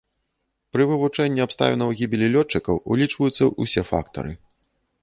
[0.75, 4.33] Пры вывучэнні абставінаў гібелі лётчыкаў улічваюцца ўсе фактары.